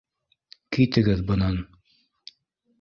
Китегеҙ 0.77 1.23
бынан. 1.29 1.61